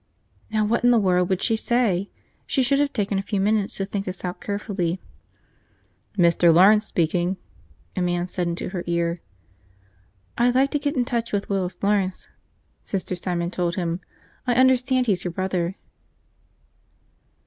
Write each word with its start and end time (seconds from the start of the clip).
Now 0.49 0.65
what 0.65 0.83
in 0.83 0.89
the 0.89 0.97
world 0.97 1.29
would 1.29 1.43
she 1.43 1.55
say? 1.55 2.09
She 2.47 2.63
should 2.63 2.79
have 2.79 2.91
taken 2.91 3.19
a 3.19 3.21
few 3.21 3.39
minutes 3.39 3.77
to 3.77 3.85
think 3.85 4.05
this 4.05 4.25
out 4.25 4.41
carefully. 4.41 4.99
"Mr. 6.17 6.51
Lawrence 6.51 6.87
speaking," 6.87 7.37
a 7.95 8.01
man 8.01 8.27
said 8.27 8.47
into 8.47 8.69
her 8.69 8.83
ear. 8.87 9.21
"I'd 10.39 10.55
like 10.55 10.71
to 10.71 10.79
get 10.79 10.97
in 10.97 11.05
touch 11.05 11.31
with 11.31 11.49
Willis 11.49 11.83
Lawrence," 11.83 12.29
Sister 12.83 13.15
Simon 13.15 13.51
told 13.51 13.75
him. 13.75 13.99
"I 14.47 14.55
understand 14.55 15.05
he's 15.05 15.23
your 15.23 15.33
brother." 15.33 15.75